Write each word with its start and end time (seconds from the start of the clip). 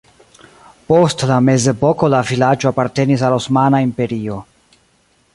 Post 0.85 1.25
la 1.31 1.35
mezepoko 1.49 2.09
la 2.13 2.21
vilaĝo 2.29 2.69
apartenis 2.71 3.25
al 3.27 3.35
Osmana 3.39 3.83
Imperio. 3.89 4.39